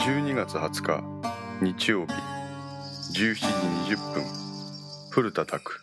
[0.00, 1.04] 12月20日
[1.60, 2.12] 日曜日
[3.12, 4.24] 17時20分
[5.10, 5.78] 古田拓。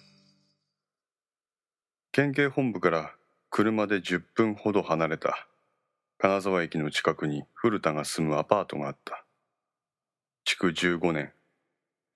[2.12, 3.12] 県警本部から
[3.52, 5.48] 車で10分ほど離れた
[6.18, 9.24] 金沢駅の近くに古田が住むアパートがあった。
[10.46, 11.32] 築15年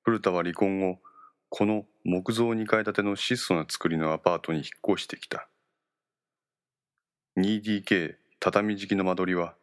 [0.02, 0.98] 古田は離婚後
[1.50, 5.48] この木造2階建ての質素な造りのアパートに引っ越してきた。
[7.38, 9.54] 2DK 畳敷きの間取りは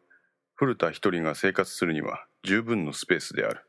[0.59, 3.61] 古田一人が生活するには十分のスペースである。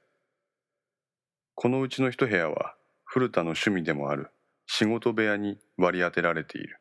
[1.54, 4.32] このうちの一部屋は古田の趣味でもある
[4.66, 6.80] 仕事部屋に割り当てられている。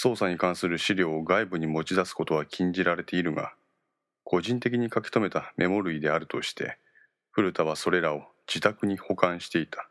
[0.00, 3.54] 捜査に関する資料を外部に持ち出すことは禁じられているが
[4.22, 6.78] 個人的に書き留めたメモ類であるとして
[7.32, 9.90] 古田はそれらを自宅に保管していた。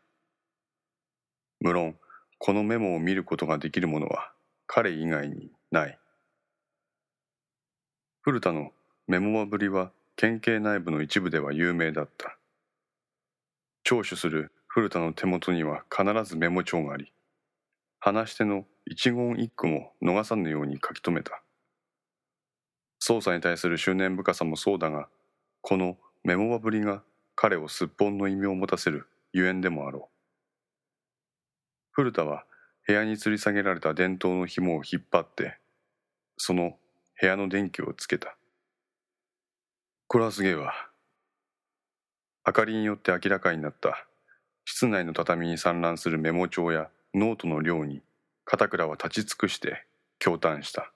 [1.60, 1.96] 無論
[2.38, 4.32] このメモを見ることができる者は
[4.66, 5.98] 彼以外にない。
[8.28, 8.72] 古田の
[9.06, 12.36] メモマぶりは県警内部の一部では有名だった。
[13.84, 17.10] 聴取する古田の手元には必ずメモ帳があり
[17.98, 21.40] 話し手の一言一句も逃さぬように書き留めた。
[23.02, 25.08] 捜査に対する執念深さもそうだが
[25.62, 27.02] このメモマぶりが
[27.34, 30.14] 彼をすっぽんの意味を持たせるゆえんでもあろう。
[31.92, 32.44] 古田は
[32.86, 35.56] 部屋に吊り下げられた電灯の紐を引っ張って
[36.36, 36.76] その
[37.20, 38.36] 部屋の電気をつけた。
[40.06, 40.72] これはすげえわ。
[42.46, 44.06] 明かりによって明らかになった。
[44.64, 48.02] 室内の畳に散乱するメモ帳やノートの量に
[48.44, 49.84] 片倉は立ち尽くして
[50.20, 50.92] 驚嘆した。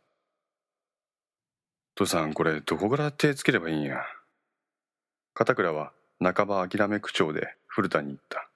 [1.95, 4.03] 父さんこれどこから手つければいいんや？
[5.35, 8.49] 片倉は半ば諦め口調で古田に言った。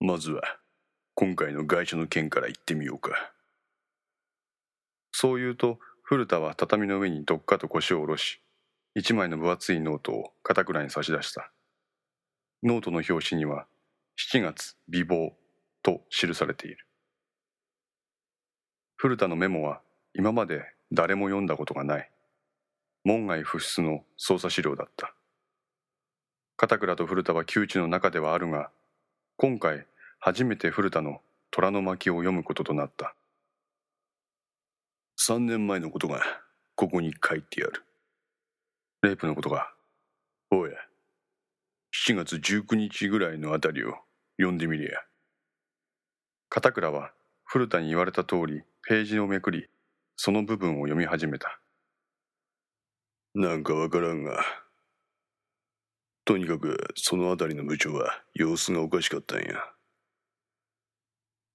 [0.00, 0.42] まずは
[1.14, 3.32] 今回の外車の件から言ってみようか。
[5.16, 8.40] そう言うと古田は畳の上にどっかと腰を下ろし
[8.96, 11.52] 一枚の分厚いノートを片倉に差し出した。
[12.64, 13.68] ノートの表紙には
[14.18, 15.32] 「7月備忘」
[15.84, 16.84] と記されている。
[18.96, 19.82] 古田のメモは
[20.14, 22.10] 今まで誰も読んだことがない。
[23.04, 25.14] 門外不出の捜査資料だった。
[26.56, 28.72] 片倉と古田は窮地の中ではあるが
[29.36, 29.86] 今回
[30.18, 31.22] 初めて古田の
[31.52, 33.14] 虎の巻を読むこととなった。
[35.18, 36.22] 3年前のことが
[36.74, 37.84] ここに書いてある。
[39.02, 39.72] レイプのことが。
[40.50, 40.74] おや、
[42.06, 43.94] 7月19日ぐらいのあたりを
[44.38, 44.98] 読んでみりゃ。
[46.48, 47.12] 片倉は
[47.44, 49.68] 古田に言われた通りページをめくり、
[50.16, 51.60] その部分を読み始めた。
[53.34, 54.44] なんかわからんが、
[56.24, 59.54] とにかくそのあたりの部長は様子がおかしかったんや。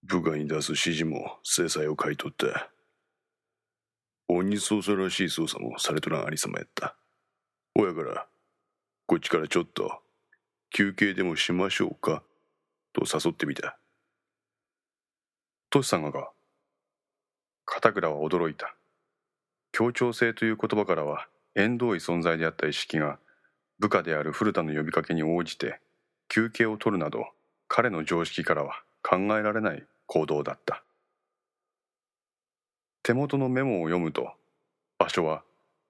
[0.04, 2.70] 部下に出す指示も制裁を買い取った。
[4.32, 6.96] 鬼捜査らしい捜査もされとらんありさまやった。
[7.76, 8.28] おやから、
[9.08, 10.02] こっちからちょっと、
[10.70, 12.24] 休憩でもしましょうか、
[12.94, 13.80] と誘ってみた。
[15.72, 16.32] トシさんがか
[17.66, 18.76] 片倉は驚いた。
[19.72, 23.20] 協調性という言葉からは縁遠い存在であった意識が
[23.80, 25.80] 部下である古田の呼びかけに応じて
[26.28, 27.26] 休憩を取るなど
[27.68, 30.84] 彼の常識からは考えられない行動だった
[33.10, 34.34] 手元のメモを読むと
[35.00, 35.42] 場所は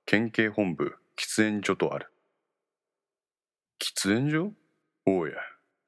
[0.05, 2.07] 県警本部喫煙所とある。
[3.77, 4.53] 喫煙所？
[5.05, 5.33] おや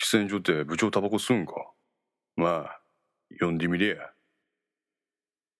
[0.03, 1.53] 喫煙所って部長タバコ吸うんか？
[2.35, 2.79] まあ
[3.31, 3.95] 読んでみりゃ。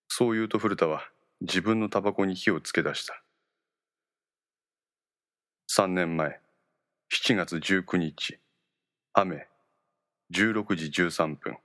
[0.10, 1.04] そう言うと古田は
[1.40, 3.24] 自分のタバコに火をつけ出した。
[5.74, 6.42] 3年前
[7.14, 8.40] 7月19日
[9.14, 9.48] 雨
[10.34, 11.56] 16時13分。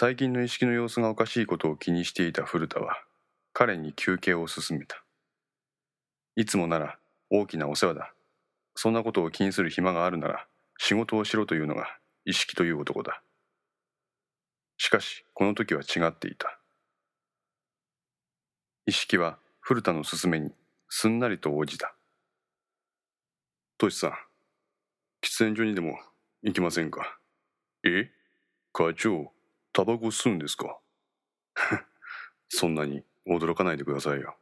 [0.00, 3.02] 最近の意識の様子がおかしいことを気にしていた古田は
[3.52, 5.02] 彼に休憩を勧めた。
[6.36, 7.00] いつもなら
[7.30, 8.14] 大きなお世話だ。
[8.76, 10.46] そんなことを気にする暇があるなら
[10.78, 11.88] 仕事をしろというのが
[12.24, 13.24] 意識という男だ。
[14.76, 16.60] しかしこの時は違っていた。
[18.86, 20.52] 意識は古田の勧めに
[20.88, 21.92] すんなりと応じた。
[23.78, 24.10] トシさん
[25.24, 25.98] 喫煙所にでも
[26.44, 27.18] 行きませんか？
[27.84, 28.12] え？
[28.72, 29.32] 課長
[29.78, 30.80] タバコ吸うんですか？
[32.50, 34.36] そんなに驚かないでくださいよ。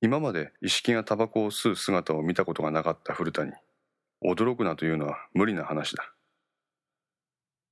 [0.00, 3.52] 今まで一式がタバコを吸う姿を見たことがなかった古田に、
[4.24, 6.12] 驚くなというのは無理な話だ。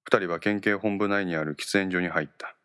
[0.04, 2.56] 二人は県警本部内にある喫煙所に入った。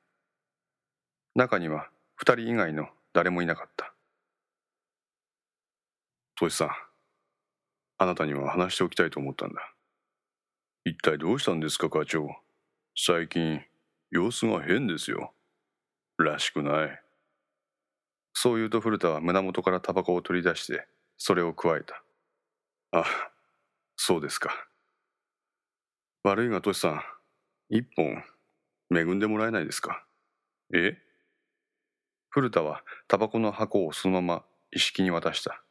[1.34, 3.96] 中には二人以外の誰もいなかった。
[6.36, 6.70] トシさん、
[7.98, 9.74] あなたには話しておきたいと思ったんだ。
[10.86, 12.43] 一体どうしたんですか、課長。
[12.96, 13.60] 最近、
[14.12, 15.34] 様子が変ですよ。
[16.20, 17.02] らしくない。
[18.34, 20.88] そう言うと古田は胸元からタバコを取り出して
[21.18, 22.04] それを加えた。
[22.92, 23.04] あ
[23.96, 24.52] そうですか。
[26.24, 27.02] 悪いがトシさん
[27.70, 28.24] 一本
[28.96, 30.06] 恵んでもらえないですか？
[30.74, 30.98] え？
[32.30, 35.64] 古田はタバコの箱をそのまま一式に渡した。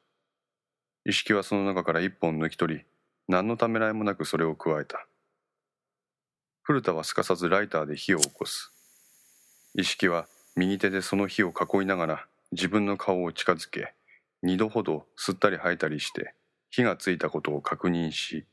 [1.05, 2.85] 一式はその中から一本抜き取り
[3.29, 5.07] 何のためらいもなくそれを加えた。
[6.65, 8.73] 古田はすかさずライターで火を起こす。
[9.75, 13.95] 一式は右手でその火を囲いながら自分の顔を近づけ
[14.43, 16.35] 二度ほど吸ったり吐いたりして
[16.71, 18.47] 火がついたことを確認し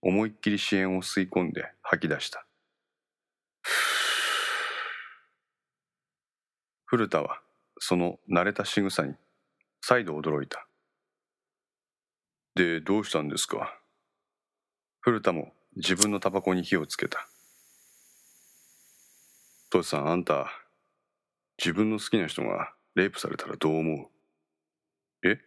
[0.00, 2.46] 思いっきり支援を吸い込んで吐き出した。
[6.84, 7.40] 古田は
[7.80, 9.14] その慣れた仕草に
[9.80, 10.68] 再度驚いた。
[12.54, 13.76] でどうしたんですか？
[15.00, 17.26] 古田も自分のタバコに火をつけた。
[19.70, 20.50] トシさんあんた
[21.58, 25.28] 自分の好きな人がレイプされたらどう思う？
[25.28, 25.40] え？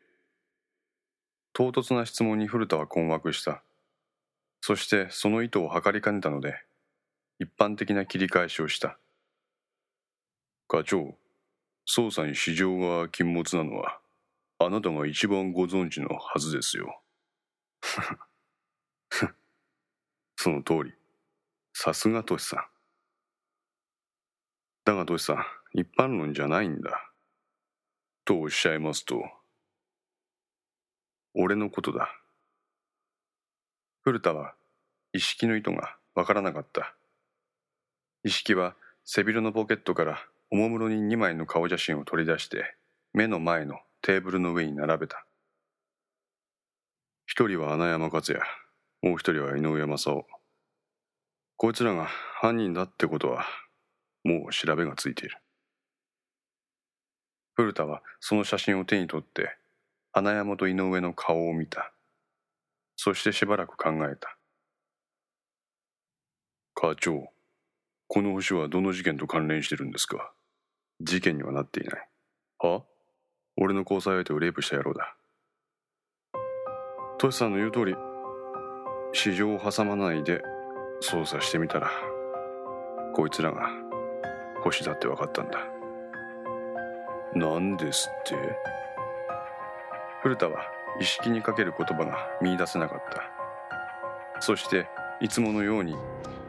[1.54, 3.64] 唐突な質問に古田は困惑した。
[4.62, 6.56] そしてその意図を測りかねたので
[7.40, 8.98] 一般的な切り返しをした。
[10.68, 11.16] 課長
[11.88, 14.00] 捜査に市場が禁物なのは
[14.60, 17.02] あなたが一番ご存知のはずですよ。
[20.36, 20.94] その通り。
[21.74, 22.79] さすがトシさん。
[24.90, 25.46] だがトシさん
[25.80, 27.12] 一般論じゃないんだ。
[28.26, 29.22] とおっしゃいますと
[31.36, 32.10] 俺のことだ。
[34.02, 34.56] 古田は
[35.14, 36.96] 一式の意図がわからなかった。
[38.24, 38.76] 一式は
[39.06, 40.18] 背広のポケットから
[40.50, 42.76] おもむろに2枚の顔写真を取り出して
[43.14, 45.24] 目の前のテーブルの上に並べた。
[47.28, 48.44] 一人は穴山克也
[49.04, 50.24] もう一人は井上正雄。
[51.58, 52.08] こいつらが
[52.42, 53.46] 犯人だってことは
[54.24, 55.38] もう調べがついている。
[57.56, 59.58] 古田はその写真を手に取って
[60.14, 61.92] 穴山と井上の顔を見た。
[62.96, 64.38] そしてしばらく考えた。
[66.74, 67.28] 課長
[68.08, 70.32] この星はどの事件と関連してるんですか？
[71.02, 72.08] 事件にはなっていない。
[72.60, 72.84] は？
[73.58, 75.16] 俺の交際相手をレイプした野郎だ。
[77.18, 77.96] トシさんの言う通り
[79.12, 80.42] 市場を挟まないで
[81.04, 81.92] 捜査してみたら
[83.14, 83.70] こいつらが
[84.64, 85.60] 星だって分かったんだ。
[87.34, 88.36] 何ですって？
[90.22, 90.60] 古田は
[91.00, 94.42] 意識にかける言葉が見いだせなかった。
[94.42, 94.88] そして
[95.22, 95.96] いつものように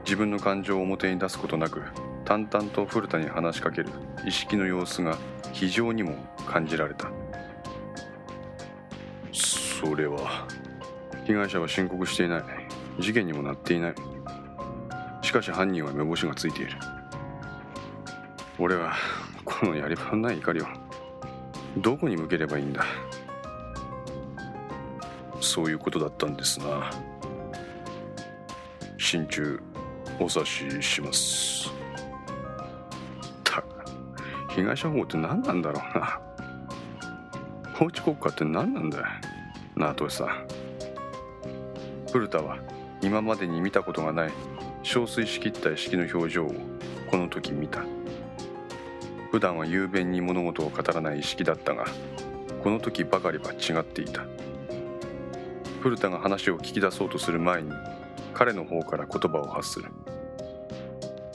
[0.05, 1.83] 自分の感情を表に出すことなく
[2.25, 3.91] 淡々と古田に話しかける。
[4.27, 5.17] 意識の様子が
[5.53, 6.15] 非常にも
[6.47, 7.11] 感じられた。
[9.33, 10.47] それは
[11.25, 12.43] 被害者は申告していない。
[12.99, 13.95] 事件にもなっていない。
[15.23, 16.73] しかし犯人は目星がついている。
[18.63, 18.93] 俺は
[19.43, 20.67] このやり場のない怒りを
[21.79, 22.85] どこに向ければいいんだ？
[25.41, 26.91] そういうことだったんですな。
[28.99, 29.63] 心中
[30.21, 31.71] お察しします。
[33.43, 33.65] た
[34.51, 36.21] 被害者保護って何なんだろうな？
[37.75, 39.07] 法治国家って何なんだよ？
[39.75, 40.47] なあトさん。
[42.13, 42.59] 古田は
[43.01, 44.31] 今までに見たことがない
[44.83, 46.53] 憔悴しきった意識の表情を
[47.11, 47.83] この時見た。
[49.31, 51.87] 普段は雄弁に物事を語らない意識だったが
[52.63, 54.25] この時ばかりは違っていた。
[55.81, 57.73] 古田が話を聞き出そうとする前に
[58.35, 59.91] 彼の方から言葉を発する。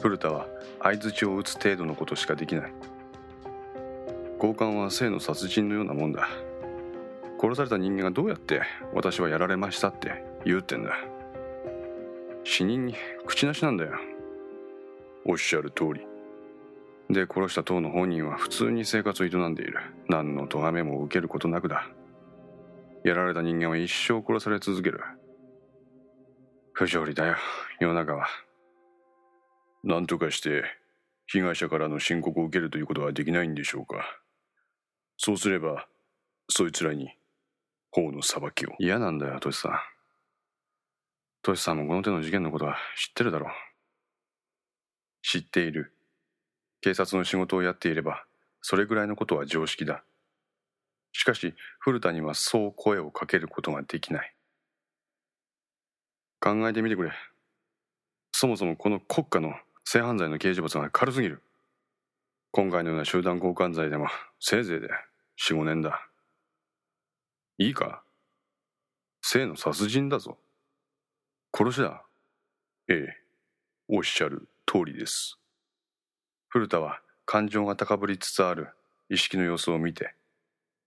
[0.01, 0.47] 古田は
[0.83, 2.73] 相づちを打つ程度のことしかできない。
[4.39, 6.27] 強姦は性の殺人のようなもんだ。
[7.41, 8.61] 殺された人間がどうやって
[8.93, 10.91] 私はやられましたって言うってんだ。
[12.43, 12.93] 死人に
[13.25, 13.93] 口なしなんだよ。
[15.25, 16.14] おっしゃる通り。
[17.09, 19.79] で殺した党の本人は普通に生活を営んでいる。
[20.09, 21.87] 何の咎めも受けることなくだ。
[23.03, 25.01] やられた人間は一生殺され続ける。
[26.73, 27.35] 不条理だよ
[27.79, 28.27] 世の中は。
[29.83, 30.63] 何とかして
[31.27, 34.03] 被害者からの申告を受けるということはできないんでしょうか。
[35.17, 35.87] そうすれば
[36.49, 37.11] そいつらに
[37.91, 38.73] 法の裁きを。
[38.79, 39.79] 嫌なんだよトシさん。
[41.43, 43.49] トシさんもこの手の事件のことは知ってるだろう。
[45.21, 45.94] 知っている。
[46.85, 48.23] 警察の仕事をやっていれば
[48.61, 50.03] それぐらいのことは常識だ
[51.11, 54.33] しかし古田にはそう声をかけることができない
[56.39, 57.11] 考えてみてくれ
[58.37, 59.53] そもそもこの国家の
[59.85, 61.41] 性犯罪の刑事罰が軽すぎる。
[62.51, 64.07] 今回のような集団交換罪でも
[64.39, 64.89] せいぜいで
[65.49, 66.09] 4、5年だ。
[67.57, 68.03] いいか？
[69.21, 70.37] 性の殺人だぞ。
[71.57, 72.03] 殺しだ。
[72.89, 73.17] ええ、
[73.87, 75.39] おっしゃる通りです。
[76.55, 78.69] 古田は感情が高ぶりつつある。
[79.09, 80.15] 意識の様子を見て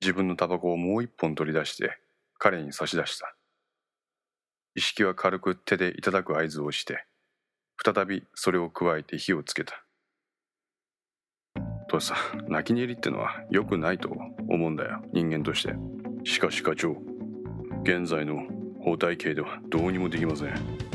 [0.00, 1.98] 自分のタバコをもう一本取り出して
[2.38, 3.34] 彼に差し出した。
[4.74, 7.04] 意識は軽く手でいただく合図をして
[7.84, 9.84] 再びそれを加えて火をつけた。
[11.90, 14.08] 父さん泣き寝入りってのは良くないと
[14.48, 15.74] 思うんだよ人間として。
[16.24, 16.96] しかし課長
[17.82, 18.46] 現在の
[18.82, 20.88] 法体系ではどうにもできません。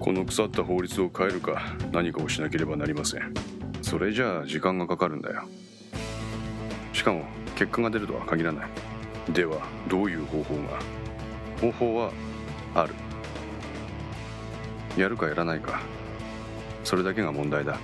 [0.00, 3.53] この腐った法律を変えるか何かをしなければなりません。
[3.84, 5.42] それじゃあ時間がかかるんだよ。
[6.94, 8.68] しかも結果が出るとは限らない。
[9.30, 10.80] ではどういう方法が？
[11.60, 12.10] 方法は
[12.74, 12.94] ある。
[14.96, 15.82] やるかやらないか。
[16.82, 17.78] それだけが問題だ。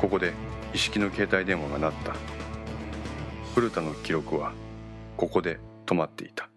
[0.00, 0.32] ここで
[0.74, 2.16] 意識の携帯電話が鳴った。
[3.54, 4.52] 古田の記録は
[5.16, 6.50] ここで止まっていた。